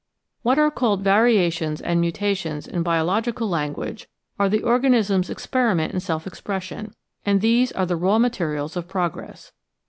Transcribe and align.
What 0.41 0.57
are 0.57 0.71
called 0.71 1.03
variations 1.03 1.79
and 1.79 2.01
mutations 2.01 2.65
in 2.67 2.81
biological 2.81 3.47
lan 3.47 3.73
guage 3.73 4.07
are 4.39 4.49
the 4.49 4.63
organism's 4.63 5.29
experiment 5.29 5.93
in 5.93 5.99
self 5.99 6.25
expression, 6.25 6.95
and 7.23 7.39
these 7.39 7.71
are 7.73 7.85
the 7.85 7.95
raw 7.97 8.17
materials 8.17 8.75
of 8.75 8.87
progress. 8.87 9.51